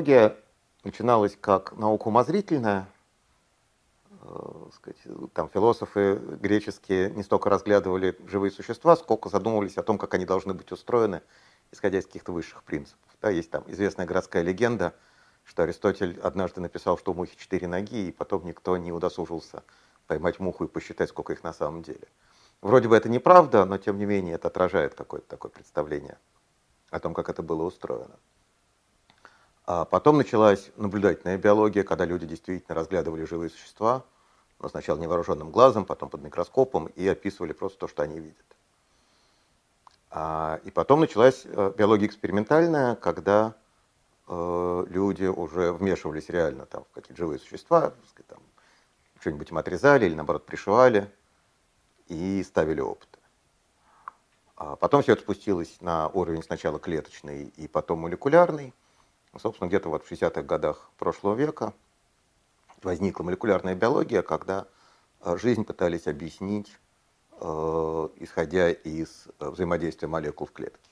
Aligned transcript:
биология 0.00 0.36
начиналась 0.82 1.36
как 1.38 1.76
наука 1.76 2.08
умозрительная. 2.08 2.88
Э, 4.22 4.68
сказать, 4.72 4.96
там 5.34 5.50
философы 5.50 6.14
греческие 6.40 7.10
не 7.10 7.22
столько 7.22 7.50
разглядывали 7.50 8.16
живые 8.26 8.50
существа, 8.50 8.96
сколько 8.96 9.28
задумывались 9.28 9.76
о 9.76 9.82
том, 9.82 9.98
как 9.98 10.14
они 10.14 10.24
должны 10.24 10.54
быть 10.54 10.72
устроены, 10.72 11.20
исходя 11.70 11.98
из 11.98 12.06
каких-то 12.06 12.32
высших 12.32 12.62
принципов. 12.62 12.98
Да, 13.20 13.28
есть 13.28 13.50
там 13.50 13.64
известная 13.66 14.06
городская 14.06 14.42
легенда, 14.42 14.94
что 15.44 15.64
Аристотель 15.64 16.18
однажды 16.22 16.62
написал, 16.62 16.96
что 16.96 17.12
у 17.12 17.14
мухи 17.14 17.36
четыре 17.36 17.68
ноги, 17.68 18.08
и 18.08 18.12
потом 18.12 18.46
никто 18.46 18.78
не 18.78 18.92
удосужился 18.92 19.62
поймать 20.06 20.40
муху 20.40 20.64
и 20.64 20.68
посчитать, 20.68 21.10
сколько 21.10 21.34
их 21.34 21.44
на 21.44 21.52
самом 21.52 21.82
деле. 21.82 22.08
Вроде 22.62 22.88
бы 22.88 22.96
это 22.96 23.10
неправда, 23.10 23.66
но 23.66 23.76
тем 23.76 23.98
не 23.98 24.06
менее 24.06 24.36
это 24.36 24.48
отражает 24.48 24.94
какое-то 24.94 25.28
такое 25.28 25.50
представление 25.50 26.16
о 26.90 27.00
том, 27.00 27.12
как 27.12 27.28
это 27.28 27.42
было 27.42 27.64
устроено. 27.64 28.16
А 29.72 29.84
потом 29.84 30.16
началась 30.16 30.72
наблюдательная 30.74 31.38
биология, 31.38 31.84
когда 31.84 32.04
люди 32.04 32.26
действительно 32.26 32.74
разглядывали 32.74 33.22
живые 33.22 33.50
существа, 33.50 34.02
но 34.58 34.68
сначала 34.68 34.98
невооруженным 34.98 35.52
глазом, 35.52 35.84
потом 35.84 36.08
под 36.08 36.22
микроскопом, 36.22 36.86
и 36.86 37.06
описывали 37.06 37.52
просто 37.52 37.78
то, 37.78 37.86
что 37.86 38.02
они 38.02 38.18
видят. 38.18 38.56
А, 40.10 40.58
и 40.64 40.72
потом 40.72 40.98
началась 40.98 41.42
э, 41.44 41.72
биология 41.78 42.08
экспериментальная, 42.08 42.96
когда 42.96 43.54
э, 44.26 44.86
люди 44.88 45.26
уже 45.26 45.70
вмешивались 45.72 46.30
реально 46.30 46.66
там, 46.66 46.82
в 46.90 46.94
какие-то 46.94 47.22
живые 47.22 47.38
существа, 47.38 47.94
там, 48.26 48.40
что-нибудь 49.20 49.52
им 49.52 49.58
отрезали 49.58 50.06
или 50.06 50.14
наоборот 50.16 50.46
пришивали 50.46 51.08
и 52.08 52.42
ставили 52.42 52.80
опыты. 52.80 53.20
А 54.56 54.74
потом 54.74 55.02
все 55.04 55.12
это 55.12 55.22
спустилось 55.22 55.76
на 55.80 56.08
уровень 56.08 56.42
сначала 56.42 56.80
клеточный 56.80 57.44
и 57.56 57.68
потом 57.68 58.00
молекулярный. 58.00 58.74
Собственно, 59.38 59.68
где-то 59.68 59.88
вот 59.88 60.04
в 60.04 60.10
60-х 60.10 60.42
годах 60.42 60.90
прошлого 60.98 61.34
века 61.34 61.72
возникла 62.82 63.22
молекулярная 63.22 63.74
биология, 63.74 64.22
когда 64.22 64.66
э, 65.22 65.36
жизнь 65.36 65.64
пытались 65.64 66.08
объяснить, 66.08 66.76
э, 67.40 68.08
исходя 68.16 68.70
из 68.70 69.26
э, 69.38 69.50
взаимодействия 69.50 70.08
молекул 70.08 70.48
в 70.48 70.52
клетке. 70.52 70.90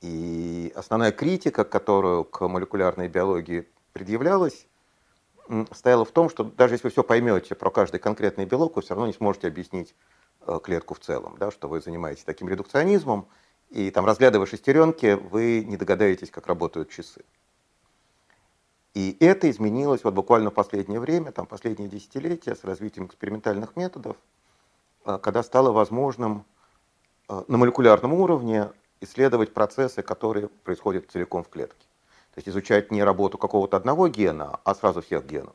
И 0.00 0.72
основная 0.74 1.12
критика, 1.12 1.64
которую 1.64 2.24
к 2.24 2.46
молекулярной 2.48 3.08
биологии 3.08 3.68
предъявлялась, 3.92 4.66
стояла 5.72 6.04
в 6.04 6.10
том, 6.10 6.30
что 6.30 6.44
даже 6.44 6.74
если 6.74 6.86
вы 6.86 6.90
все 6.90 7.02
поймете 7.02 7.54
про 7.54 7.70
каждый 7.70 7.98
конкретный 8.00 8.46
белок, 8.46 8.76
вы 8.76 8.82
все 8.82 8.94
равно 8.94 9.08
не 9.08 9.12
сможете 9.12 9.48
объяснить 9.48 9.94
клетку 10.62 10.94
в 10.94 11.00
целом, 11.00 11.36
да, 11.38 11.50
что 11.50 11.68
вы 11.68 11.80
занимаетесь 11.80 12.24
таким 12.24 12.48
редукционизмом, 12.48 13.28
и 13.70 13.90
там, 13.90 14.04
разглядывая 14.04 14.46
шестеренки, 14.46 15.14
вы 15.14 15.64
не 15.64 15.76
догадаетесь, 15.76 16.30
как 16.30 16.46
работают 16.46 16.90
часы. 16.90 17.22
И 18.94 19.16
это 19.20 19.48
изменилось 19.48 20.02
вот 20.02 20.14
буквально 20.14 20.50
в 20.50 20.54
последнее 20.54 20.98
время, 20.98 21.30
там, 21.30 21.46
последние 21.46 21.88
десятилетия 21.88 22.56
с 22.56 22.64
развитием 22.64 23.06
экспериментальных 23.06 23.76
методов, 23.76 24.16
э, 25.04 25.18
когда 25.22 25.44
стало 25.44 25.70
возможным 25.70 26.44
э, 27.28 27.44
на 27.46 27.56
молекулярном 27.56 28.12
уровне 28.14 28.70
исследовать 29.00 29.54
процессы, 29.54 30.02
которые 30.02 30.48
происходят 30.48 31.10
целиком 31.10 31.44
в 31.44 31.48
клетке. 31.48 31.86
То 32.34 32.38
есть 32.38 32.48
изучать 32.48 32.90
не 32.90 33.04
работу 33.04 33.38
какого-то 33.38 33.76
одного 33.76 34.08
гена, 34.08 34.58
а 34.64 34.74
сразу 34.74 35.02
всех 35.02 35.24
генов. 35.26 35.54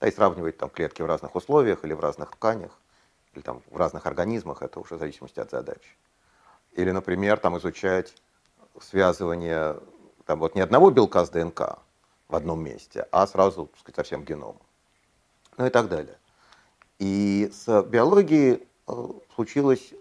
Да, 0.00 0.08
и 0.08 0.10
сравнивать 0.10 0.56
там 0.56 0.70
клетки 0.70 1.02
в 1.02 1.06
разных 1.06 1.36
условиях 1.36 1.84
или 1.84 1.92
в 1.92 2.00
разных 2.00 2.30
тканях, 2.30 2.72
или 3.34 3.42
там 3.42 3.60
в 3.70 3.76
разных 3.76 4.06
организмах, 4.06 4.62
это 4.62 4.80
уже 4.80 4.96
в 4.96 4.98
зависимости 4.98 5.38
от 5.40 5.50
задачи. 5.50 5.90
Или, 6.72 6.90
например, 6.90 7.38
там 7.38 7.58
изучать 7.58 8.14
связывание 8.80 9.76
там, 10.26 10.38
вот 10.38 10.54
не 10.54 10.60
одного 10.60 10.90
белка 10.90 11.24
с 11.24 11.30
ДНК 11.30 11.78
в 12.28 12.36
одном 12.36 12.62
месте, 12.62 13.06
а 13.10 13.26
сразу 13.26 13.66
так 13.66 13.80
сказать, 13.80 13.96
со 13.96 14.02
всем 14.04 14.24
геномом. 14.24 14.60
Ну 15.56 15.66
и 15.66 15.70
так 15.70 15.88
далее. 15.88 16.16
И 16.98 17.50
с 17.52 17.82
биологией 17.82 18.62
э, 18.86 19.06
случилось 19.34 19.92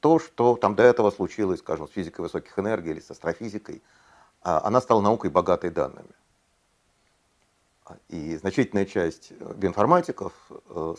то, 0.00 0.18
что 0.18 0.56
там 0.56 0.74
до 0.74 0.82
этого 0.82 1.10
случилось, 1.10 1.60
скажем, 1.60 1.88
с 1.88 1.90
физикой 1.90 2.20
высоких 2.20 2.58
энергий 2.58 2.92
или 2.92 3.00
с 3.00 3.10
астрофизикой. 3.10 3.82
А 4.42 4.60
она 4.64 4.80
стала 4.80 5.00
наукой, 5.00 5.30
богатой 5.30 5.70
данными. 5.70 6.10
И 8.08 8.36
значительная 8.36 8.86
часть 8.86 9.32
биоинформатиков 9.32 10.32
э, 10.68 10.94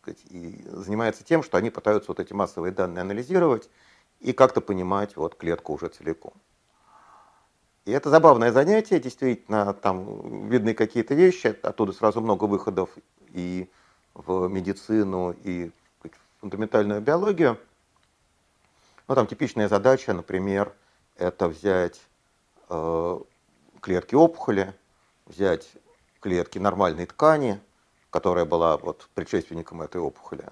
сказать, 0.00 0.20
и 0.30 0.64
занимается 0.66 1.24
тем, 1.24 1.42
что 1.42 1.58
они 1.58 1.70
пытаются 1.70 2.10
вот 2.10 2.20
эти 2.20 2.32
массовые 2.32 2.72
данные 2.72 3.02
анализировать 3.02 3.68
и 4.24 4.32
как-то 4.32 4.62
понимать 4.62 5.16
вот 5.16 5.34
клетку 5.34 5.74
уже 5.74 5.88
целиком. 5.88 6.32
И 7.84 7.92
это 7.92 8.08
забавное 8.08 8.52
занятие, 8.52 8.98
действительно, 8.98 9.74
там 9.74 10.48
видны 10.48 10.72
какие-то 10.72 11.14
вещи, 11.14 11.54
оттуда 11.62 11.92
сразу 11.92 12.22
много 12.22 12.44
выходов 12.44 12.88
и 13.34 13.68
в 14.14 14.48
медицину, 14.48 15.32
и 15.44 15.70
в 16.02 16.08
фундаментальную 16.40 17.02
биологию. 17.02 17.58
Ну, 19.06 19.14
там 19.14 19.26
типичная 19.26 19.68
задача, 19.68 20.14
например, 20.14 20.72
это 21.16 21.46
взять 21.46 22.00
э, 22.70 23.18
клетки 23.80 24.14
опухоли, 24.14 24.72
взять 25.26 25.70
клетки 26.20 26.58
нормальной 26.58 27.04
ткани, 27.04 27.60
которая 28.08 28.46
была 28.46 28.78
вот 28.78 29.06
предшественником 29.12 29.82
этой 29.82 30.00
опухоли, 30.00 30.48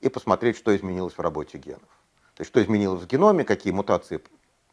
и 0.00 0.08
посмотреть, 0.08 0.56
что 0.56 0.76
изменилось 0.76 1.14
в 1.14 1.20
работе 1.20 1.58
генов. 1.58 1.88
То 2.34 2.40
есть 2.40 2.50
что 2.50 2.62
изменилось 2.62 3.02
в 3.02 3.06
геноме, 3.06 3.44
какие 3.44 3.72
мутации 3.72 4.20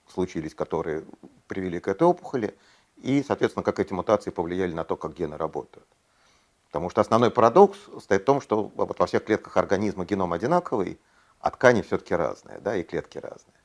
случились, 0.07 0.55
которые 0.55 1.05
привели 1.47 1.79
к 1.79 1.87
этой 1.87 2.03
опухоли, 2.03 2.57
и, 2.97 3.23
соответственно, 3.23 3.63
как 3.63 3.79
эти 3.79 3.93
мутации 3.93 4.31
повлияли 4.31 4.73
на 4.73 4.83
то, 4.83 4.95
как 4.95 5.13
гены 5.13 5.37
работают. 5.37 5.87
Потому 6.67 6.89
что 6.89 7.01
основной 7.01 7.31
парадокс 7.31 7.77
стоит 7.99 8.21
в 8.21 8.25
том, 8.25 8.41
что 8.41 8.71
вот 8.75 8.97
во 8.99 9.05
всех 9.05 9.25
клетках 9.25 9.57
организма 9.57 10.05
геном 10.05 10.33
одинаковый, 10.33 10.99
а 11.39 11.51
ткани 11.51 11.81
все-таки 11.81 12.15
разные, 12.15 12.59
да, 12.59 12.75
и 12.75 12.83
клетки 12.83 13.17
разные. 13.17 13.55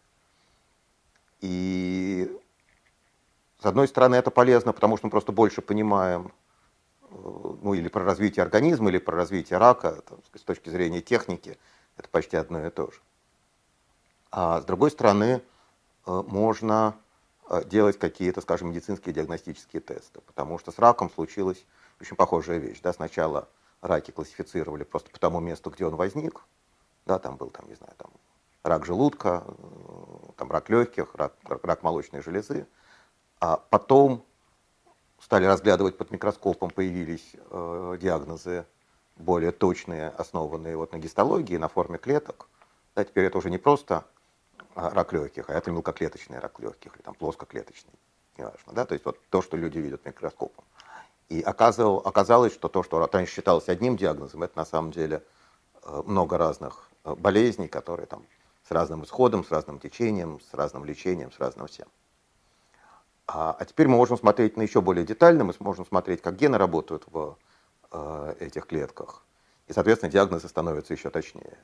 И 1.41 2.37
с 3.63 3.65
одной 3.65 3.89
стороны 3.89 4.17
это 4.17 4.31
полезно, 4.31 4.73
потому 4.73 4.97
что 4.97 5.07
мы 5.07 5.11
просто 5.11 5.33
больше 5.33 5.63
понимаем, 5.63 6.33
э, 7.03 7.07
ну 7.63 7.75
или 7.75 7.89
про 7.89 8.05
развитие 8.05 8.43
организма, 8.43 8.91
или 8.91 8.99
про 8.99 9.17
развитие 9.17 9.59
рака, 9.59 10.03
там, 10.03 10.19
с 10.35 10.43
точки 10.43 10.69
зрения 10.71 11.01
техники, 11.01 11.59
это 11.97 12.09
почти 12.09 12.37
одно 12.37 12.67
и 12.67 12.71
то 12.71 12.91
же. 12.91 13.01
А 14.39 14.61
с 14.61 14.67
другой 14.67 14.91
стороны, 14.91 15.41
э, 16.05 16.23
можно 16.27 16.95
э, 17.49 17.65
делать 17.65 17.99
какие-то, 17.99 18.43
скажем, 18.43 18.69
медицинские 18.69 19.15
диагностические 19.15 19.81
тесты, 19.81 20.21
потому 20.21 20.59
что 20.59 20.73
с 20.73 20.79
раком 20.79 21.11
случилась 21.11 21.65
очень 22.03 22.17
похожая 22.17 22.59
вещь. 22.59 22.81
Да? 22.83 22.93
Сначала 22.93 23.49
раки 23.81 24.11
классифицировали 24.11 24.85
просто 24.85 25.11
по 25.11 25.19
тому 25.19 25.41
месту, 25.41 25.71
где 25.71 25.87
он 25.87 25.97
возник. 25.97 26.43
Да, 27.07 27.19
там 27.19 27.37
был, 27.37 27.49
там, 27.49 27.67
не 27.67 27.77
знаю, 27.77 27.95
там, 27.97 28.11
рак 28.63 28.85
желудка, 28.85 29.43
э, 29.47 30.33
там, 30.37 30.51
рак 30.53 30.69
легких, 30.69 31.15
рак, 31.15 31.33
рак 31.49 31.83
молочной 31.83 32.21
железы. 32.21 32.67
А 33.41 33.57
потом 33.57 34.23
стали 35.19 35.47
разглядывать 35.47 35.97
под 35.97 36.11
микроскопом, 36.11 36.69
появились 36.69 37.37
э, 37.37 37.97
диагнозы 38.03 38.67
более 39.17 39.53
точные, 39.53 40.11
основанные 40.11 40.77
вот 40.77 40.93
на 40.93 40.99
гистологии, 40.99 41.57
на 41.57 41.69
форме 41.69 41.97
клеток. 41.97 42.51
Да, 42.95 43.03
теперь 43.03 43.25
это 43.25 43.39
уже 43.39 43.49
не 43.49 43.57
просто 43.57 44.05
рак 44.77 45.13
легких, 45.13 45.49
а 45.51 45.55
это 45.55 45.71
мелкоклеточный 45.71 46.39
рак 46.39 46.61
легких, 46.61 46.95
или 46.95 47.03
там 47.03 47.15
плоскоклеточный, 47.15 47.95
неважно, 48.37 48.73
да, 48.73 48.85
то 48.85 48.93
есть 48.93 49.05
вот 49.05 49.19
то, 49.31 49.43
что 49.43 49.57
люди 49.57 49.79
видят 49.79 50.05
микроскопом. 50.05 50.65
И 51.29 51.41
оказывал, 51.41 52.03
оказалось, 52.05 52.53
что 52.55 52.69
то, 52.69 52.83
что 52.83 53.05
раньше 53.05 53.35
считалось 53.35 53.69
одним 53.69 53.97
диагнозом, 53.97 54.43
это 54.45 54.57
на 54.57 54.65
самом 54.65 54.93
деле 54.93 55.25
э, 55.83 56.03
много 56.07 56.39
разных 56.39 56.89
э, 57.05 57.15
болезней, 57.15 57.67
которые 57.67 58.07
там 58.07 58.25
с 58.69 58.71
разным 58.71 59.03
исходом, 59.03 59.45
с 59.45 59.51
разным 59.51 59.81
течением, 59.81 60.41
с 60.41 60.55
разным 60.55 60.85
лечением, 60.85 61.33
с 61.33 61.39
разным 61.41 61.67
всем. 61.67 61.89
А, 63.27 63.57
а 63.59 63.65
теперь 63.65 63.89
мы 63.89 63.97
можем 63.97 64.17
смотреть 64.17 64.57
на 64.57 64.63
еще 64.63 64.81
более 64.81 65.05
детально, 65.05 65.43
мы 65.43 65.53
сможем 65.53 65.85
смотреть, 65.85 66.23
как 66.23 66.37
гены 66.37 66.59
работают 66.59 67.05
в 67.09 67.37
э, 67.91 68.35
этих 68.39 68.67
клетках. 68.67 69.25
И, 69.67 69.73
соответственно, 69.73 70.13
диагнозы 70.13 70.49
становятся 70.49 70.93
еще 70.93 71.11
точнее. 71.11 71.59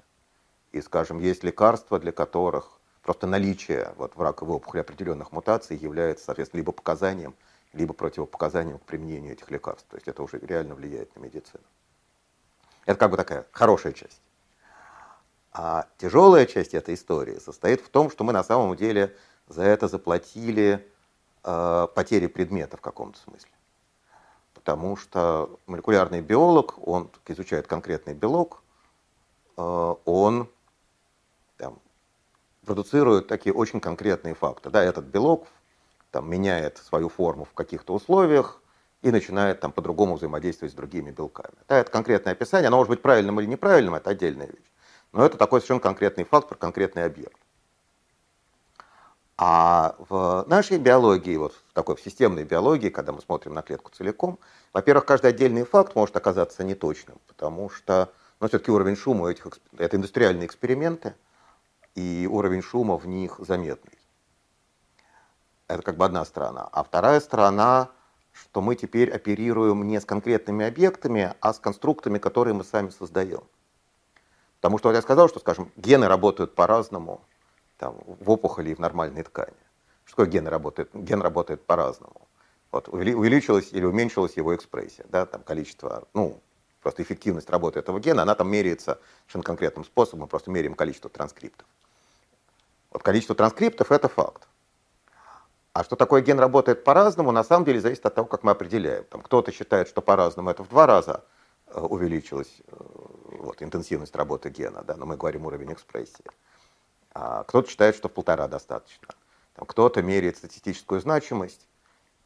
И, 0.72 0.80
скажем, 0.80 1.20
есть 1.20 1.44
лекарства, 1.44 2.00
для 2.00 2.10
которых 2.10 2.80
Просто 3.02 3.26
наличие 3.26 3.92
вот, 3.96 4.14
в 4.14 4.22
раковой 4.22 4.56
опухоли 4.56 4.80
определенных 4.80 5.32
мутаций 5.32 5.76
является, 5.76 6.26
соответственно, 6.26 6.60
либо 6.60 6.72
показанием, 6.72 7.34
либо 7.72 7.94
противопоказанием 7.94 8.78
к 8.78 8.82
применению 8.82 9.32
этих 9.32 9.50
лекарств. 9.50 9.86
То 9.90 9.96
есть 9.96 10.06
это 10.06 10.22
уже 10.22 10.38
реально 10.38 10.74
влияет 10.74 11.14
на 11.16 11.20
медицину. 11.20 11.64
Это 12.86 12.98
как 12.98 13.10
бы 13.10 13.16
такая 13.16 13.46
хорошая 13.50 13.92
часть. 13.92 14.20
А 15.52 15.86
тяжелая 15.98 16.46
часть 16.46 16.74
этой 16.74 16.94
истории 16.94 17.38
состоит 17.38 17.80
в 17.80 17.88
том, 17.88 18.10
что 18.10 18.24
мы 18.24 18.32
на 18.32 18.44
самом 18.44 18.76
деле 18.76 19.14
за 19.48 19.62
это 19.62 19.88
заплатили 19.88 20.88
э, 21.44 21.88
потери 21.94 22.26
предмета 22.26 22.76
в 22.76 22.80
каком-то 22.80 23.18
смысле. 23.18 23.50
Потому 24.54 24.96
что 24.96 25.58
молекулярный 25.66 26.20
биолог, 26.20 26.76
он 26.86 27.10
изучает 27.26 27.66
конкретный 27.66 28.14
белок, 28.14 28.62
э, 29.56 29.94
он 30.04 30.48
продуцируют 32.64 33.28
такие 33.28 33.52
очень 33.52 33.80
конкретные 33.80 34.34
факты. 34.34 34.70
Да, 34.70 34.82
этот 34.82 35.06
белок 35.06 35.46
там, 36.10 36.30
меняет 36.30 36.78
свою 36.78 37.08
форму 37.08 37.44
в 37.44 37.54
каких-то 37.54 37.94
условиях 37.94 38.60
и 39.02 39.10
начинает 39.10 39.60
там, 39.60 39.72
по-другому 39.72 40.16
взаимодействовать 40.16 40.72
с 40.72 40.76
другими 40.76 41.10
белками. 41.10 41.54
Да, 41.68 41.78
это 41.78 41.90
конкретное 41.90 42.32
описание, 42.32 42.68
оно 42.68 42.76
может 42.76 42.90
быть 42.90 43.02
правильным 43.02 43.40
или 43.40 43.46
неправильным, 43.46 43.94
это 43.94 44.10
отдельная 44.10 44.46
вещь. 44.46 44.72
Но 45.12 45.24
это 45.24 45.36
такой 45.36 45.60
совершенно 45.60 45.80
конкретный 45.80 46.24
факт 46.24 46.48
про 46.48 46.56
конкретный 46.56 47.04
объект. 47.04 47.36
А 49.36 49.96
в 49.98 50.44
нашей 50.46 50.78
биологии, 50.78 51.36
вот 51.36 51.54
в 51.54 51.72
такой 51.72 51.96
в 51.96 52.00
системной 52.00 52.44
биологии, 52.44 52.90
когда 52.90 53.12
мы 53.12 53.20
смотрим 53.20 53.54
на 53.54 53.62
клетку 53.62 53.90
целиком, 53.90 54.38
во-первых, 54.72 55.04
каждый 55.04 55.30
отдельный 55.30 55.64
факт 55.64 55.96
может 55.96 56.16
оказаться 56.16 56.62
неточным, 56.62 57.18
потому 57.26 57.68
что 57.68 58.12
ну, 58.40 58.48
все-таки 58.48 58.70
уровень 58.70 58.96
шума 58.96 59.24
у 59.24 59.28
этих, 59.28 59.48
это 59.78 59.96
индустриальные 59.96 60.46
эксперименты, 60.46 61.14
и 61.94 62.28
уровень 62.30 62.62
шума 62.62 62.96
в 62.96 63.06
них 63.06 63.36
заметный. 63.38 63.98
Это 65.68 65.82
как 65.82 65.96
бы 65.96 66.04
одна 66.04 66.24
сторона. 66.24 66.68
А 66.72 66.82
вторая 66.84 67.20
сторона, 67.20 67.90
что 68.32 68.60
мы 68.60 68.76
теперь 68.76 69.10
оперируем 69.10 69.86
не 69.86 70.00
с 70.00 70.04
конкретными 70.04 70.66
объектами, 70.66 71.34
а 71.40 71.52
с 71.52 71.58
конструктами, 71.58 72.18
которые 72.18 72.54
мы 72.54 72.64
сами 72.64 72.90
создаем. 72.90 73.42
Потому 74.60 74.78
что 74.78 74.88
вот 74.88 74.94
я 74.94 75.02
сказал, 75.02 75.28
что, 75.28 75.40
скажем, 75.40 75.72
гены 75.76 76.08
работают 76.08 76.54
по-разному 76.54 77.20
там, 77.78 77.96
в 78.06 78.30
опухоли 78.30 78.70
и 78.70 78.74
в 78.74 78.78
нормальной 78.78 79.22
ткани. 79.22 79.56
Что 80.04 80.16
такое 80.16 80.32
гены 80.32 80.50
работают? 80.50 80.90
Ген 80.94 81.20
работает 81.20 81.64
по-разному. 81.64 82.28
Вот, 82.70 82.88
увеличилась 82.88 83.72
или 83.72 83.84
уменьшилась 83.84 84.36
его 84.36 84.54
экспрессия, 84.56 85.04
да, 85.10 85.26
там 85.26 85.42
количество, 85.42 86.08
ну, 86.14 86.40
просто 86.80 87.02
эффективность 87.02 87.50
работы 87.50 87.78
этого 87.78 88.00
гена, 88.00 88.22
она 88.22 88.34
там 88.34 88.50
меряется 88.50 88.98
совершенно 89.22 89.44
конкретным 89.44 89.84
способом, 89.84 90.20
мы 90.20 90.26
просто 90.26 90.50
меряем 90.50 90.74
количество 90.74 91.10
транскриптов. 91.10 91.66
Вот 92.92 93.02
количество 93.02 93.34
транскриптов– 93.34 93.90
это 93.90 94.08
факт. 94.08 94.46
А 95.72 95.84
что 95.84 95.96
такое 95.96 96.20
ген 96.20 96.38
работает 96.38 96.84
по-разному, 96.84 97.32
на 97.32 97.42
самом 97.42 97.64
деле 97.64 97.80
зависит 97.80 98.04
от 98.04 98.14
того, 98.14 98.28
как 98.28 98.42
мы 98.42 98.50
определяем. 98.50 99.04
Там 99.04 99.22
кто-то 99.22 99.50
считает, 99.52 99.88
что 99.88 100.02
по-разному 100.02 100.50
это 100.50 100.62
в 100.62 100.68
два 100.68 100.86
раза 100.86 101.24
э, 101.68 101.80
увеличилась 101.80 102.60
э, 102.66 102.74
вот, 103.38 103.62
интенсивность 103.62 104.14
работы 104.14 104.50
гена, 104.50 104.82
да, 104.82 104.96
но 104.96 105.06
мы 105.06 105.16
говорим 105.16 105.46
уровень 105.46 105.72
экспрессии. 105.72 106.26
А 107.14 107.44
кто-то 107.44 107.70
считает, 107.70 107.96
что 107.96 108.08
в 108.08 108.12
полтора 108.12 108.48
достаточно. 108.48 109.08
Там 109.54 109.64
кто-то 109.64 110.02
меряет 110.02 110.36
статистическую 110.36 111.00
значимость, 111.00 111.66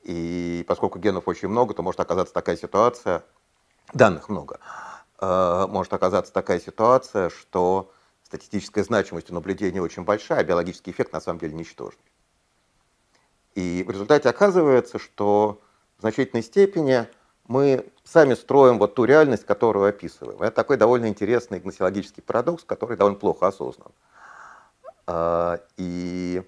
и 0.02 0.64
поскольку 0.66 0.98
генов 0.98 1.28
очень 1.28 1.48
много, 1.48 1.74
то 1.74 1.82
может 1.82 2.00
оказаться 2.00 2.34
такая 2.34 2.56
ситуация, 2.56 3.24
данных 3.92 4.28
много, 4.28 4.58
э, 5.20 5.66
может 5.68 5.92
оказаться 5.92 6.32
такая 6.32 6.58
ситуация, 6.58 7.30
что 7.30 7.92
статистическая 8.26 8.82
значимость 8.82 9.30
у 9.30 9.34
наблюдения 9.34 9.80
очень 9.80 10.02
большая, 10.02 10.40
а 10.40 10.44
биологический 10.44 10.90
эффект 10.90 11.12
на 11.12 11.20
самом 11.20 11.38
деле 11.38 11.54
ничтожный. 11.54 12.02
И 13.54 13.84
в 13.86 13.90
результате 13.90 14.28
оказывается, 14.28 14.98
что 14.98 15.60
в 15.96 16.00
значительной 16.00 16.42
степени 16.42 17.06
мы 17.46 17.86
сами 18.02 18.34
строим 18.34 18.78
вот 18.78 18.96
ту 18.96 19.04
реальность, 19.04 19.46
которую 19.46 19.86
описываем. 19.86 20.42
Это 20.42 20.56
такой 20.56 20.76
довольно 20.76 21.06
интересный 21.06 21.60
гносеологический 21.60 22.20
парадокс, 22.20 22.64
который 22.64 22.96
довольно 22.96 23.16
плохо 23.16 23.46
осознан. 23.46 23.92
А, 25.06 25.60
и 25.76 26.42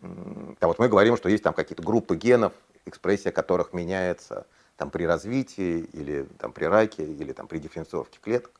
да, 0.00 0.66
вот 0.66 0.80
мы 0.80 0.88
говорим, 0.88 1.16
что 1.16 1.28
есть 1.28 1.44
там 1.44 1.54
какие-то 1.54 1.84
группы 1.84 2.16
генов, 2.16 2.52
экспрессия 2.84 3.30
которых 3.30 3.72
меняется 3.72 4.44
там, 4.76 4.90
при 4.90 5.04
развитии, 5.04 5.88
или 5.92 6.24
там, 6.38 6.52
при 6.52 6.64
раке, 6.64 7.04
или 7.04 7.32
там, 7.32 7.46
при 7.46 7.58
дифференцировке 7.58 8.18
клеток. 8.20 8.50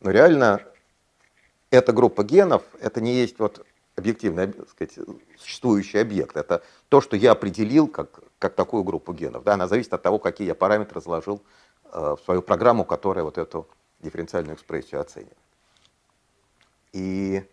Но 0.00 0.10
реально 0.10 0.60
эта 1.70 1.92
группа 1.92 2.24
генов, 2.24 2.62
это 2.80 3.00
не 3.00 3.14
есть 3.14 3.38
вот 3.38 3.64
объективный, 3.96 4.54
сказать, 4.70 4.98
существующий 5.36 5.98
объект. 5.98 6.36
Это 6.36 6.62
то, 6.88 7.00
что 7.00 7.16
я 7.16 7.32
определил 7.32 7.88
как, 7.88 8.20
как 8.38 8.54
такую 8.54 8.84
группу 8.84 9.12
генов. 9.12 9.42
Да, 9.44 9.54
она 9.54 9.68
зависит 9.68 9.92
от 9.92 10.02
того, 10.02 10.18
какие 10.18 10.46
я 10.46 10.54
параметры 10.54 11.00
заложил 11.00 11.42
э, 11.92 12.16
в 12.18 12.24
свою 12.24 12.42
программу, 12.42 12.84
которая 12.84 13.24
вот 13.24 13.38
эту 13.38 13.68
дифференциальную 14.00 14.54
экспрессию 14.56 15.00
оценивает. 15.00 15.36
И 16.92 17.44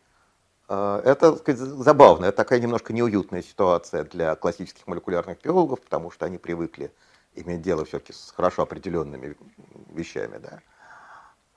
э, 0.69 1.01
это 1.03 1.35
сказать, 1.35 1.59
забавно, 1.59 2.25
это 2.25 2.37
такая 2.37 2.59
немножко 2.59 2.93
неуютная 2.93 3.41
ситуация 3.41 4.03
для 4.03 4.35
классических 4.35 4.85
молекулярных 4.87 5.41
биологов, 5.41 5.81
потому 5.81 6.11
что 6.11 6.25
они 6.25 6.37
привыкли 6.37 6.91
иметь 7.33 7.61
дело 7.63 7.83
все-таки 7.85 8.13
с 8.13 8.31
хорошо 8.35 8.61
определенными 8.61 9.35
вещами. 9.89 10.37
Да. 10.37 10.61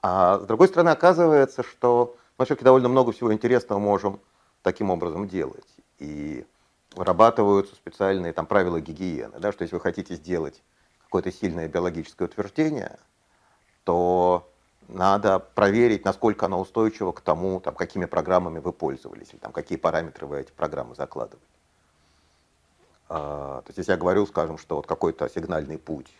А 0.01 0.39
с 0.39 0.45
другой 0.45 0.67
стороны, 0.67 0.89
оказывается, 0.89 1.63
что 1.63 2.17
мы 2.39 2.45
все-таки 2.45 2.63
довольно 2.63 2.87
много 2.87 3.11
всего 3.11 3.33
интересного 3.33 3.79
можем 3.79 4.19
таким 4.63 4.89
образом 4.89 5.27
делать. 5.27 5.67
И 5.99 6.45
вырабатываются 6.95 7.75
специальные 7.75 8.31
там, 8.31 8.45
правила 8.45 8.79
гигиены, 8.79 9.39
да, 9.39 9.51
что 9.51 9.63
если 9.63 9.75
вы 9.75 9.81
хотите 9.81 10.15
сделать 10.15 10.63
какое-то 11.03 11.31
сильное 11.31 11.67
биологическое 11.67 12.29
утверждение, 12.29 12.97
то 13.83 14.49
надо 14.87 15.39
проверить, 15.39 16.05
насколько 16.05 16.45
оно 16.45 16.61
устойчиво 16.61 17.11
к 17.11 17.19
тому, 17.19 17.59
там, 17.59 17.75
какими 17.75 18.05
программами 18.05 18.59
вы 18.59 18.71
пользовались, 18.71 19.29
или 19.33 19.39
там, 19.39 19.51
какие 19.51 19.77
параметры 19.77 20.25
вы 20.25 20.39
эти 20.39 20.51
программы 20.51 20.95
закладывали. 20.95 21.45
А, 23.09 23.61
то 23.63 23.67
есть, 23.67 23.79
если 23.79 23.91
я 23.91 23.97
говорю, 23.97 24.25
скажем, 24.25 24.57
что 24.57 24.77
вот 24.77 24.87
какой-то 24.87 25.27
сигнальный 25.27 25.77
путь 25.77 26.11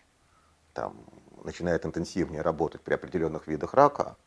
там, 0.74 0.98
начинает 1.46 1.86
интенсивнее 1.86 2.42
работать 2.42 2.82
при 2.82 2.94
определенных 2.94 3.48
видах 3.48 3.74
рака, 3.74 4.18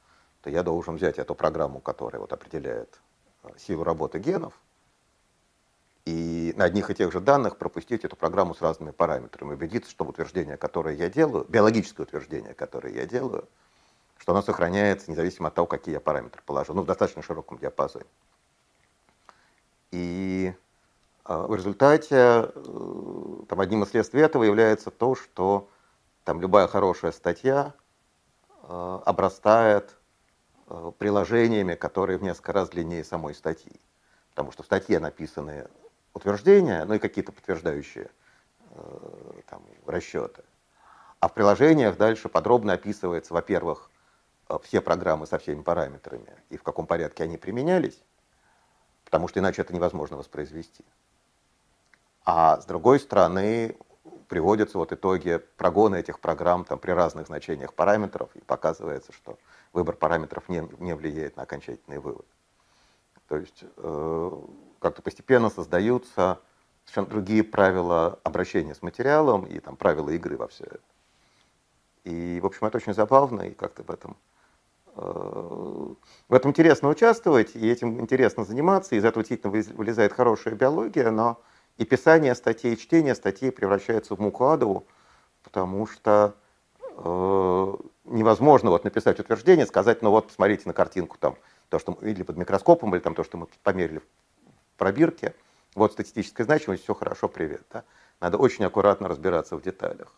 то 0.43 0.51
я 0.51 0.63
должен 0.63 0.97
взять 0.97 1.19
эту 1.19 1.35
программу, 1.35 1.81
которая 1.81 2.21
вот 2.21 2.33
определяет 2.33 3.01
силу 3.57 3.85
работы 3.85 4.19
генов, 4.19 4.53
и 6.05 6.53
на 6.57 6.65
одних 6.65 6.91
и 6.91 6.95
тех 6.95 7.13
же 7.13 7.21
данных 7.21 7.57
пропустить 7.57 8.05
эту 8.05 8.17
программу 8.17 8.55
с 8.55 8.61
разными 8.61 8.91
параметрами, 8.91 9.53
убедиться, 9.53 9.91
что 9.91 10.05
утверждение, 10.05 10.57
которое 10.57 10.97
я 10.97 11.09
делаю, 11.09 11.47
биологическое 11.49 12.07
утверждение, 12.07 12.55
которое 12.55 12.93
я 12.93 13.07
делаю, 13.07 13.49
что 14.19 14.33
оно 14.33 14.43
сохраняется 14.43 15.11
независимо 15.11 15.49
от 15.49 15.55
того, 15.55 15.69
какие 15.69 15.95
я 15.95 16.01
параметры 16.01 16.43
положу, 16.45 16.75
ну, 16.75 16.83
в 16.83 16.87
достаточно 16.87 17.23
широком 17.23 17.59
диапазоне. 17.59 18.07
И 19.93 20.53
э, 21.25 21.47
в 21.47 21.55
результате 21.55 22.17
э, 22.17 23.43
там, 23.49 23.61
одним 23.61 23.85
из 23.85 23.91
следствий 23.91 24.23
этого 24.23 24.43
является 24.43 24.91
то, 24.91 25.15
что 25.15 25.69
там 26.25 26.41
любая 26.41 26.67
хорошая 26.67 27.13
статья 27.13 27.75
э, 28.65 28.99
обрастает 29.05 29.97
Э, 29.97 30.02
приложениями, 30.99 31.75
которые 31.75 32.19
в 32.19 32.23
несколько 32.23 32.53
раз 32.53 32.71
длиннее 32.71 33.05
самой 33.05 33.35
статьи. 33.35 33.81
Потому 34.31 34.53
что 34.53 34.63
в 34.63 34.67
статье 34.67 34.99
написаны 34.99 35.69
утверждения, 36.15 36.85
ну 36.85 36.95
и 36.95 36.99
какие-то 36.99 37.33
подтверждающие 37.33 38.11
э, 38.71 39.41
там, 39.49 39.63
расчеты. 39.87 40.43
А 41.21 41.29
в 41.29 41.35
приложениях 41.35 41.97
дальше 41.97 42.29
подробно 42.29 42.73
описывается, 42.73 43.35
во-первых, 43.35 43.91
э, 44.49 44.59
все 44.63 44.81
программы 44.81 45.27
со 45.27 45.39
всеми 45.39 45.63
параметрами 45.63 46.37
и 46.51 46.57
в 46.57 46.63
каком 46.63 46.87
порядке 46.87 47.25
они 47.25 47.37
применялись, 47.37 48.03
потому 49.05 49.29
что 49.29 49.41
иначе 49.41 49.63
это 49.63 49.75
невозможно 49.75 50.17
воспроизвести. 50.17 50.85
А 52.25 52.61
с 52.61 52.67
другой 52.67 53.01
стороны, 53.01 53.77
приводятся 54.33 54.79
вот 54.79 54.91
итоги 54.93 55.43
прогона 55.59 55.97
этих 55.97 56.19
программ 56.19 56.65
там, 56.65 56.79
при 56.79 56.93
разных 56.93 57.27
значениях 57.27 57.75
параметров, 57.75 58.31
и 58.35 58.41
показывается, 58.41 59.13
что 59.13 59.39
выбор 59.75 59.95
параметров 59.95 60.49
не, 60.49 60.67
не 60.79 60.95
влияет 60.95 61.37
на 61.37 61.43
окончательный 61.43 61.99
вывод. 61.99 62.25
То 63.29 63.37
есть 63.37 63.63
э, 63.77 64.31
как-то 64.79 65.03
постепенно 65.03 65.51
создаются 65.51 66.41
совершенно 66.87 67.09
другие 67.09 67.45
правила 67.45 68.21
обращения 68.23 68.75
с 68.75 68.81
материалом 68.81 69.45
и 69.45 69.61
там, 69.61 69.77
правила 69.77 70.09
игры 70.09 70.39
во 70.39 70.49
все 70.49 70.65
это. 70.65 70.81
И, 72.05 72.41
в 72.41 72.47
общем, 72.47 72.67
это 72.67 72.79
очень 72.79 72.95
забавно, 72.95 73.43
и 73.43 73.51
как-то 73.53 73.83
в 73.83 73.91
этом, 73.91 74.17
э, 74.97 75.95
в 76.31 76.33
этом 76.33 76.53
интересно 76.53 76.89
участвовать, 76.89 77.55
и 77.55 77.71
этим 77.71 78.01
интересно 78.01 78.47
заниматься, 78.47 78.95
и 78.95 78.99
из 78.99 79.05
этого 79.05 79.23
действительно 79.25 79.53
вылезает 79.77 80.15
хорошая 80.15 80.55
биология, 80.55 81.11
но 81.11 81.39
и 81.83 81.85
писание 81.85 82.35
статей, 82.37 82.75
и 82.75 82.79
чтение 82.79 83.15
статей 83.15 83.51
превращается 83.51 84.15
в 84.15 84.21
муку 84.21 84.47
адову, 84.47 84.87
потому 85.43 85.87
что 85.89 86.35
э, 86.97 87.75
невозможно 88.05 88.71
вот 88.71 88.85
написать 88.85 89.19
утверждение, 89.19 89.67
сказать, 89.67 90.01
ну 90.01 90.11
вот, 90.11 90.29
посмотрите 90.29 90.63
на 90.67 90.75
картинку, 90.75 91.17
там, 91.19 91.37
то, 91.69 91.81
что 91.81 91.93
мы 91.93 92.07
видели 92.07 92.23
под 92.23 92.37
микроскопом, 92.37 92.95
или 92.95 93.03
там 93.03 93.17
то, 93.17 93.25
что 93.25 93.37
мы 93.37 93.49
померили 93.65 93.99
в 93.99 94.05
пробирке, 94.77 95.35
вот 95.75 95.93
статистическая 95.93 96.45
значимость, 96.45 96.85
все 96.85 96.95
хорошо, 96.95 97.29
привет. 97.29 97.65
Да? 97.73 97.83
Надо 98.21 98.39
очень 98.39 98.65
аккуратно 98.65 99.09
разбираться 99.09 99.57
в 99.57 99.63
деталях. 99.63 100.13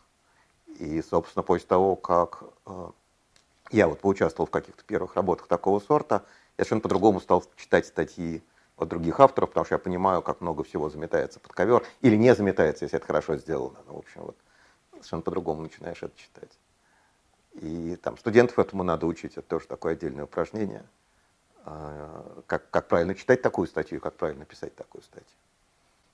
И, 0.79 1.01
собственно, 1.01 1.43
после 1.43 1.67
того, 1.67 1.97
как 1.97 2.43
э, 2.67 2.89
я 3.71 3.89
вот 3.89 4.01
поучаствовал 4.01 4.49
в 4.49 4.51
каких-то 4.51 4.85
первых 4.85 5.15
работах 5.15 5.47
такого 5.47 5.81
сорта, 5.81 6.25
я 6.59 6.65
совершенно 6.65 6.83
по-другому 6.83 7.21
стал 7.21 7.43
читать 7.57 7.87
статьи 7.87 8.43
от 8.77 8.89
других 8.89 9.21
авторов, 9.21 9.51
потому 9.51 9.65
что 9.65 9.75
я 9.75 9.79
понимаю, 9.79 10.23
как 10.23 10.41
много 10.41 10.65
всего 10.65 10.91
заметается 10.91 11.41
под 11.41 11.53
ковер, 11.53 11.85
или 12.01 12.17
не 12.17 12.35
заметается, 12.35 12.85
если 12.85 12.99
это 12.99 13.07
хорошо 13.07 13.37
сделано. 13.37 13.79
Ну, 13.87 13.95
в 13.95 13.99
общем, 13.99 14.23
вот 14.23 14.37
совершенно 14.93 15.23
по-другому 15.23 15.63
начинаешь 15.63 16.03
это 16.03 16.17
читать. 16.17 16.51
И 17.55 17.97
там 18.03 18.19
студентов 18.19 18.59
этому 18.59 18.83
надо 18.83 19.07
учить, 19.07 19.33
это 19.33 19.43
тоже 19.43 19.67
такое 19.67 19.93
отдельное 19.93 20.25
упражнение. 20.25 20.85
А, 21.65 22.43
как, 22.47 22.69
как 22.71 22.89
правильно 22.89 23.15
читать 23.15 23.43
такую 23.43 23.69
статью, 23.69 24.01
как 24.01 24.15
правильно 24.15 24.45
писать 24.45 24.75
такую 24.75 25.03
статью. 25.03 25.37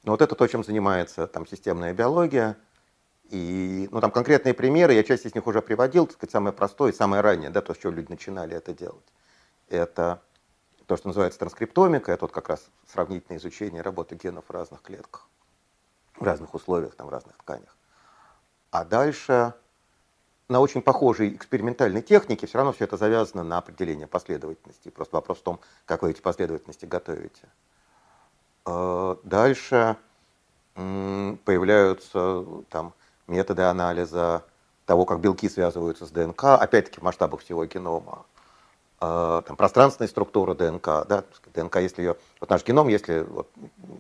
Но 0.03 0.13
вот 0.13 0.23
это 0.23 0.35
то, 0.35 0.47
чем 0.47 0.63
занимается 0.65 1.27
там 1.27 1.47
системная 1.47 1.93
биология. 1.93 2.57
И, 3.31 3.89
ну, 3.91 4.01
там 4.01 4.11
конкретные 4.11 4.55
примеры, 4.55 4.93
я 4.95 5.05
часть 5.05 5.25
из 5.25 5.35
них 5.35 5.47
уже 5.47 5.63
приводил, 5.63 6.07
так 6.07 6.17
сказать, 6.17 6.33
самое 6.33 6.53
простое 6.53 6.93
и 6.93 6.95
самое 6.95 7.23
раннее, 7.23 7.51
да, 7.51 7.61
то, 7.61 7.75
с 7.75 7.79
чего 7.79 7.93
люди 7.93 8.11
начинали 8.11 8.57
это 8.57 8.75
делать. 8.75 9.05
Это 9.69 10.21
то, 10.91 10.97
что 10.97 11.07
называется 11.07 11.39
транскриптомика, 11.39 12.11
это 12.11 12.25
вот 12.25 12.33
как 12.33 12.49
раз 12.49 12.69
сравнительное 12.93 13.39
изучение 13.39 13.81
работы 13.81 14.17
генов 14.17 14.47
в 14.49 14.51
разных 14.51 14.83
клетках, 14.83 15.29
в 16.17 16.25
разных 16.25 16.53
условиях, 16.53 16.97
там, 16.97 17.07
в 17.07 17.11
разных 17.11 17.37
тканях. 17.37 17.77
А 18.73 18.85
дальше 18.85 19.55
на 20.49 20.59
очень 20.59 20.83
похожей 20.83 21.37
экспериментальной 21.37 22.03
технике 22.03 22.49
все 22.49 22.59
равно 22.59 22.73
все 22.73 22.87
это 22.87 22.97
завязано 22.97 23.45
на 23.45 23.59
определение 23.59 24.09
последовательности. 24.09 24.89
Просто 24.89 25.15
вопрос 25.15 25.39
в 25.39 25.43
том, 25.43 25.61
как 25.85 26.03
вы 26.03 26.11
эти 26.11 26.21
последовательности 26.21 26.87
готовите. 26.87 27.49
Э, 28.67 29.15
дальше 29.23 29.97
появляются 30.75 32.45
там 32.69 32.95
методы 33.29 33.63
анализа 33.63 34.43
того, 34.87 35.05
как 35.05 35.21
белки 35.21 35.49
связываются 35.49 36.05
с 36.05 36.11
ДНК, 36.11 36.47
опять-таки 36.47 36.99
в 36.99 37.05
масштабах 37.05 37.43
всего 37.43 37.65
генома. 37.65 38.25
Э, 39.03 39.41
там, 39.47 39.57
пространственная 39.57 40.09
структура 40.09 40.55
ДНК, 40.55 41.07
да, 41.09 41.25
ДНК, 41.55 41.77
если 41.77 42.03
ее, 42.03 42.17
вот 42.39 42.51
наш 42.51 42.63
геном, 42.65 42.89
если 42.89 43.21
вот, 43.21 43.49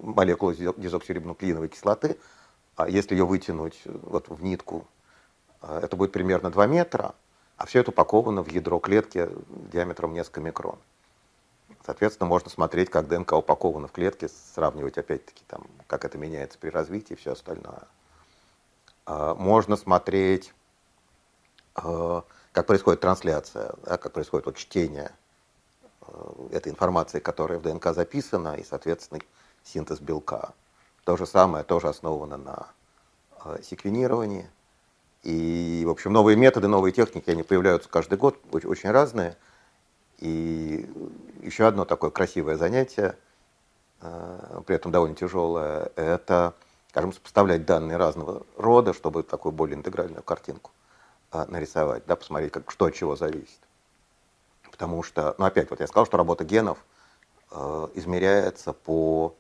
молекула 0.03 0.55
дезоксирибонуклеиновой 0.55 1.69
кислоты, 1.69 2.19
а 2.77 2.87
если 2.87 3.15
ее 3.15 3.25
вытянуть 3.25 3.81
вот 3.85 4.29
в 4.29 4.43
нитку, 4.43 4.87
э, 5.63 5.81
это 5.85 5.97
будет 5.97 6.13
примерно 6.13 6.51
2 6.51 6.67
метра, 6.67 7.15
а 7.57 7.65
все 7.65 7.81
это 7.81 7.93
упаковано 7.93 8.43
в 8.43 8.49
ядро 8.51 8.79
клетки 8.79 9.31
диаметром 9.73 10.13
несколько 10.13 10.43
микрон. 10.43 10.79
Соответственно, 11.87 12.29
можно 12.29 12.51
смотреть, 12.51 12.91
как 12.91 13.09
ДНК 13.09 13.33
упакована 13.33 13.89
в 13.89 13.93
клетке, 13.93 14.29
сравнивать 14.55 14.99
опять-таки, 14.99 15.45
там, 15.47 15.67
как 15.87 16.05
это 16.05 16.19
меняется 16.19 16.59
при 16.59 16.69
развитии 16.69 17.15
и 17.15 17.17
все 17.17 17.33
остальное. 17.33 17.85
Э, 19.07 19.35
можно 19.39 19.77
смотреть 19.77 20.53
как 22.53 22.67
происходит 22.67 23.01
трансляция, 23.01 23.73
да, 23.85 23.97
как 23.97 24.13
происходит 24.13 24.47
вот 24.47 24.57
чтение 24.57 25.13
э, 26.03 26.49
этой 26.53 26.71
информации, 26.71 27.21
которая 27.21 27.59
в 27.59 27.63
ДНК 27.63 27.95
записана, 27.95 28.55
и, 28.57 28.65
соответственно, 28.65 29.21
синтез 29.63 30.01
белка. 30.01 30.53
То 31.05 31.17
же 31.17 31.27
самое 31.27 31.65
тоже 31.65 31.89
основано 31.89 32.37
на 32.37 32.69
э, 33.45 33.63
секвенировании. 33.63 34.49
И, 35.23 35.85
в 35.87 35.91
общем, 35.91 36.13
новые 36.13 36.37
методы, 36.37 36.67
новые 36.67 36.93
техники, 36.93 37.31
они 37.31 37.43
появляются 37.43 37.89
каждый 37.89 38.19
год, 38.19 38.37
очень, 38.53 38.91
разные. 38.91 39.37
И 40.19 40.91
еще 41.43 41.67
одно 41.67 41.85
такое 41.85 42.11
красивое 42.11 42.57
занятие, 42.57 43.17
э, 44.01 44.63
при 44.67 44.75
этом 44.75 44.91
довольно 44.91 45.15
тяжелое, 45.15 45.93
это, 45.95 46.55
скажем, 46.89 47.13
сопоставлять 47.13 47.65
данные 47.65 47.97
разного 47.97 48.43
рода, 48.57 48.93
чтобы 48.93 49.23
такую 49.23 49.53
более 49.53 49.77
интегральную 49.77 50.25
картинку 50.25 50.73
нарисовать, 51.33 52.05
да, 52.07 52.17
посмотреть, 52.17 52.53
как, 52.53 52.71
что 52.71 52.87
от 52.87 52.95
чего 52.95 53.17
зависит. 53.17 53.61
Потому 54.71 55.03
что, 55.03 55.35
ну 55.39 55.45
опять, 55.45 55.71
вот 55.71 55.81
я 55.81 55.87
сказал, 55.87 56.07
что 56.07 56.17
работа 56.17 56.45
генов 56.45 56.79
э, 57.51 57.89
измеряется 57.95 58.73
по 58.73 59.35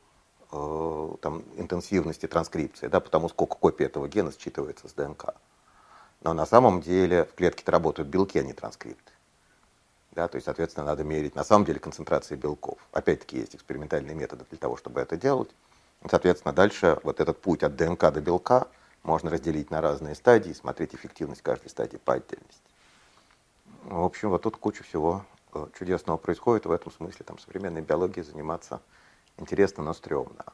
э, 0.52 1.14
там, 1.20 1.42
интенсивности 1.56 2.26
транскрипции, 2.26 2.88
да, 2.88 3.00
потому 3.00 3.28
сколько 3.28 3.56
копий 3.56 3.85
этого 3.85 4.09
гена 4.09 4.30
считывается 4.30 4.88
с 4.88 4.92
ДНК. 4.92 5.35
Но 6.23 6.35
на 6.35 6.47
самом 6.47 6.80
деле 6.80 7.25
в 7.25 7.35
клетке-то 7.35 7.73
работают 7.73 8.09
белки, 8.09 8.38
а 8.38 8.42
не 8.42 8.52
транскрипты. 8.52 9.12
Да, 10.12 10.28
то 10.28 10.37
есть, 10.37 10.44
соответственно, 10.44 10.87
надо 10.87 11.04
мерить 11.04 11.35
на 11.35 11.44
самом 11.44 11.64
деле 11.64 11.78
концентрации 11.78 12.35
белков. 12.35 12.78
Опять-таки 12.92 13.38
есть 13.38 13.54
экспериментальные 13.54 14.14
методы 14.14 14.44
для 14.50 14.59
того, 14.59 14.76
чтобы 14.76 15.00
это 15.00 15.16
делать. 15.16 15.50
Соответственно, 16.09 16.52
дальше 16.52 16.99
вот 17.04 17.20
этот 17.20 17.40
путь 17.40 17.62
от 17.62 17.76
ДНК 17.76 18.12
до 18.12 18.20
белка– 18.20 18.68
можно 19.02 19.30
разделить 19.30 19.71
на 19.71 19.80
разные 19.80 20.14
стадии, 20.14 20.52
смотреть 20.52 20.95
эффективность 20.95 21.42
каждой 21.42 21.69
стадии 21.69 21.97
по 21.97 22.14
отдельности. 22.14 22.62
В 23.85 24.04
общем, 24.04 24.30
вот 24.30 24.42
тут 24.42 24.57
куча 24.57 24.85
всего 24.85 25.25
э, 25.54 25.66
чудесного 25.78 26.16
происходит. 26.16 26.66
В 26.66 26.71
этом 26.71 26.92
смысле 26.92 27.25
там 27.25 27.38
современной 27.38 27.80
биологией 27.80 28.25
заниматься 28.25 28.80
интересно, 29.38 29.83
но 29.83 29.95
стрёмно. 29.95 30.45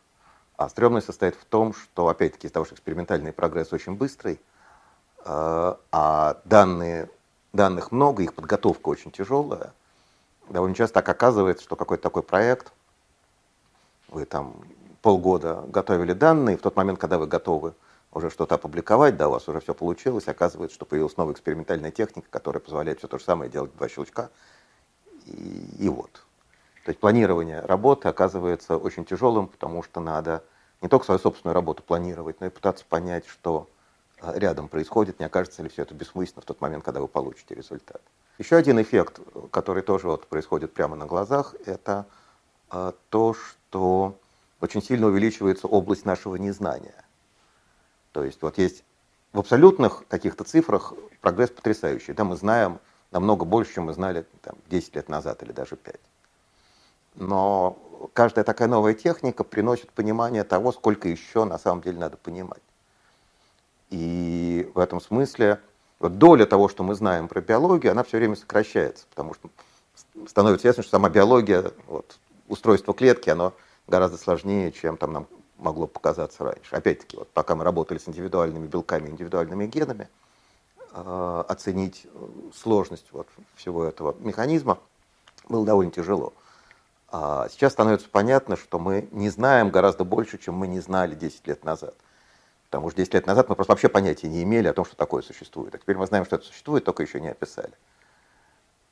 А 0.56 0.68
стрёмность 0.68 1.06
состоит 1.06 1.34
в 1.34 1.44
том, 1.44 1.74
что, 1.74 2.08
опять-таки, 2.08 2.46
из-за 2.46 2.54
того, 2.54 2.66
что 2.66 2.74
экспериментальный 2.74 3.32
прогресс 3.32 3.72
очень 3.72 3.94
быстрый, 3.94 4.40
э, 5.24 5.74
а 5.92 6.40
данные, 6.44 7.10
данных 7.52 7.90
много, 7.90 8.22
их 8.22 8.34
подготовка 8.34 8.88
очень 8.88 9.10
тяжелая, 9.10 9.72
довольно 10.48 10.74
часто 10.74 10.94
так 10.94 11.08
оказывается, 11.08 11.64
что 11.64 11.76
какой-то 11.76 12.04
такой 12.04 12.22
проект, 12.22 12.72
вы 14.08 14.24
там 14.24 14.54
полгода 15.02 15.64
готовили 15.68 16.12
данные, 16.12 16.56
в 16.56 16.62
тот 16.62 16.76
момент, 16.76 16.98
когда 16.98 17.18
вы 17.18 17.26
готовы 17.26 17.74
уже 18.16 18.30
что-то 18.30 18.54
опубликовать, 18.54 19.16
да, 19.16 19.28
у 19.28 19.32
вас 19.32 19.46
уже 19.46 19.60
все 19.60 19.74
получилось, 19.74 20.26
оказывается, 20.26 20.74
что 20.74 20.86
появилась 20.86 21.16
новая 21.18 21.34
экспериментальная 21.34 21.90
техника, 21.90 22.26
которая 22.30 22.60
позволяет 22.60 22.98
все 22.98 23.08
то 23.08 23.18
же 23.18 23.24
самое 23.24 23.50
делать 23.50 23.76
два 23.76 23.88
щелчка, 23.88 24.30
и, 25.26 25.68
и 25.78 25.88
вот. 25.88 26.10
То 26.84 26.90
есть 26.90 26.98
планирование 26.98 27.60
работы 27.60 28.08
оказывается 28.08 28.78
очень 28.78 29.04
тяжелым, 29.04 29.48
потому 29.48 29.82
что 29.82 30.00
надо 30.00 30.42
не 30.80 30.88
только 30.88 31.04
свою 31.04 31.18
собственную 31.18 31.54
работу 31.54 31.82
планировать, 31.82 32.40
но 32.40 32.46
и 32.46 32.50
пытаться 32.50 32.84
понять, 32.88 33.26
что 33.26 33.68
а, 34.20 34.38
рядом 34.38 34.68
происходит, 34.68 35.20
не 35.20 35.26
окажется 35.26 35.62
ли 35.62 35.68
все 35.68 35.82
это 35.82 35.94
бессмысленно 35.94 36.40
в 36.42 36.46
тот 36.46 36.60
момент, 36.60 36.84
когда 36.84 37.00
вы 37.00 37.08
получите 37.08 37.54
результат. 37.54 38.00
Еще 38.38 38.56
один 38.56 38.80
эффект, 38.80 39.20
который 39.50 39.82
тоже 39.82 40.06
вот 40.06 40.26
происходит 40.26 40.72
прямо 40.72 40.96
на 40.96 41.04
глазах, 41.04 41.54
это 41.66 42.06
а, 42.70 42.94
то, 43.10 43.34
что 43.34 44.14
очень 44.62 44.82
сильно 44.82 45.08
увеличивается 45.08 45.66
область 45.66 46.06
нашего 46.06 46.36
незнания. 46.36 47.05
То 48.16 48.24
есть 48.24 48.40
вот 48.40 48.56
есть 48.56 48.82
в 49.34 49.40
абсолютных 49.40 50.08
каких-то 50.08 50.42
цифрах 50.42 50.94
прогресс 51.20 51.50
потрясающий. 51.50 52.14
Да, 52.14 52.24
мы 52.24 52.34
знаем 52.36 52.80
намного 53.10 53.44
больше, 53.44 53.74
чем 53.74 53.84
мы 53.84 53.92
знали 53.92 54.24
там, 54.40 54.56
10 54.70 54.96
лет 54.96 55.10
назад 55.10 55.42
или 55.42 55.52
даже 55.52 55.76
5. 55.76 56.00
Но 57.16 57.76
каждая 58.14 58.42
такая 58.42 58.68
новая 58.68 58.94
техника 58.94 59.44
приносит 59.44 59.92
понимание 59.92 60.44
того, 60.44 60.72
сколько 60.72 61.10
еще 61.10 61.44
на 61.44 61.58
самом 61.58 61.82
деле 61.82 61.98
надо 61.98 62.16
понимать. 62.16 62.62
И 63.90 64.72
в 64.74 64.78
этом 64.78 65.02
смысле 65.02 65.60
вот 65.98 66.16
доля 66.16 66.46
того, 66.46 66.70
что 66.70 66.84
мы 66.84 66.94
знаем 66.94 67.28
про 67.28 67.42
биологию, 67.42 67.92
она 67.92 68.02
все 68.02 68.16
время 68.16 68.36
сокращается, 68.36 69.04
потому 69.10 69.34
что 69.34 69.50
становится 70.26 70.68
ясно, 70.68 70.84
что 70.84 70.92
сама 70.92 71.10
биология, 71.10 71.70
вот, 71.86 72.18
устройство 72.48 72.94
клетки, 72.94 73.28
оно 73.28 73.52
гораздо 73.86 74.16
сложнее, 74.16 74.72
чем 74.72 74.96
там 74.96 75.12
нам 75.12 75.26
могло 75.58 75.86
показаться 75.86 76.44
раньше. 76.44 76.74
Опять-таки, 76.74 77.16
вот 77.16 77.28
пока 77.30 77.54
мы 77.54 77.64
работали 77.64 77.98
с 77.98 78.08
индивидуальными 78.08 78.66
белками, 78.66 79.08
индивидуальными 79.08 79.66
генами, 79.66 80.08
э, 80.92 81.44
оценить 81.48 82.06
сложность 82.54 83.06
вот 83.12 83.28
всего 83.54 83.84
этого 83.84 84.14
механизма 84.20 84.78
было 85.48 85.64
довольно 85.64 85.92
тяжело. 85.92 86.32
А 87.08 87.48
сейчас 87.50 87.72
становится 87.72 88.08
понятно, 88.08 88.56
что 88.56 88.78
мы 88.78 89.08
не 89.12 89.30
знаем 89.30 89.70
гораздо 89.70 90.04
больше, 90.04 90.38
чем 90.38 90.54
мы 90.54 90.66
не 90.66 90.80
знали 90.80 91.14
10 91.14 91.46
лет 91.46 91.64
назад. 91.64 91.94
Потому 92.68 92.90
что 92.90 92.98
10 92.98 93.14
лет 93.14 93.26
назад 93.26 93.48
мы 93.48 93.54
просто 93.54 93.72
вообще 93.72 93.88
понятия 93.88 94.28
не 94.28 94.42
имели 94.42 94.66
о 94.68 94.72
том, 94.72 94.84
что 94.84 94.96
такое 94.96 95.22
существует. 95.22 95.74
А 95.74 95.78
теперь 95.78 95.96
мы 95.96 96.06
знаем, 96.06 96.24
что 96.24 96.36
это 96.36 96.44
существует, 96.44 96.84
только 96.84 97.02
еще 97.04 97.20
не 97.20 97.28
описали. 97.28 97.72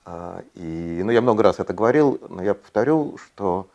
А, 0.05 0.45
и, 0.55 1.03
ну, 1.05 1.11
я 1.11 1.21
много 1.21 1.43
раз 1.43 1.59
это 1.59 1.75
говорил, 1.75 2.21
но 2.29 2.43
я 2.43 2.55
повторю, 2.55 3.19
что 3.19 3.67
Э, 3.67 3.74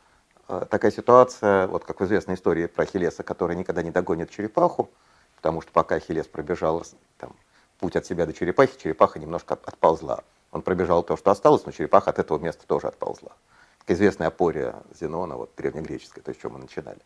такая 0.49 0.91
ситуация, 0.91 1.67
вот 1.67 1.85
как 1.85 1.99
в 1.99 2.05
известной 2.05 2.33
истории 2.35 2.65
про 2.65 2.83
Ахиллеса, 2.83 3.21
который 3.23 3.55
никогда 3.55 3.83
не 3.83 3.91
догонит 3.91 4.31
черепаху, 4.31 4.89
потому 5.35 5.61
что 5.61 5.71
пока 5.71 5.95
Ахиллес 5.95 6.27
пробежал 6.27 6.83
там, 7.17 7.35
путь 7.79 7.95
от 7.95 8.05
себя 8.05 8.25
до 8.25 8.33
черепахи, 8.33 8.79
черепаха 8.79 9.19
немножко 9.19 9.53
отползла. 9.53 10.23
Он 10.51 10.63
пробежал 10.63 11.03
то, 11.03 11.15
что 11.17 11.29
осталось, 11.29 11.65
но 11.65 11.71
черепаха 11.71 12.09
от 12.09 12.17
этого 12.17 12.39
места 12.39 12.65
тоже 12.65 12.87
отползла. 12.87 13.31
Такая 13.79 13.95
известная 13.95 14.27
опория 14.27 14.81
Зенона, 14.99 15.37
вот 15.37 15.51
древнегреческая, 15.55 16.23
то, 16.23 16.33
с 16.33 16.37
чем 16.37 16.53
мы 16.53 16.59
начинали. 16.59 16.99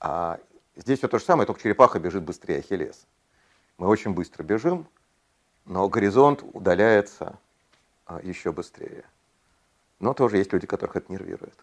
А 0.00 0.40
здесь 0.74 0.98
все 0.98 1.08
то 1.08 1.18
же 1.18 1.24
самое, 1.24 1.46
только 1.46 1.62
черепаха 1.62 2.00
бежит 2.00 2.24
быстрее 2.24 2.58
Ахиллеса. 2.58 3.06
Мы 3.78 3.86
очень 3.86 4.12
быстро 4.12 4.42
бежим, 4.42 4.88
но 5.66 5.88
горизонт 5.88 6.42
удаляется 6.52 7.38
а, 8.06 8.20
еще 8.22 8.50
быстрее. 8.50 9.04
Но 10.00 10.14
тоже 10.14 10.38
есть 10.38 10.52
люди, 10.52 10.66
которых 10.66 10.96
это 10.96 11.12
нервирует. 11.12 11.54